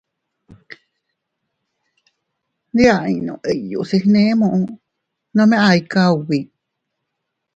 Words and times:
Ndi 2.71 2.83
a 2.95 2.97
innu 3.15 3.33
iyuu 3.53 3.87
se 3.89 3.97
gne 4.03 4.21
muʼu, 4.39 4.61
nome 5.35 5.55
a 5.65 5.69
ikaa 5.79 6.09
ubi. 6.17 6.39